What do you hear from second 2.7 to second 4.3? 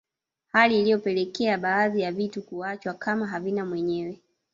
kama havina mwenyewe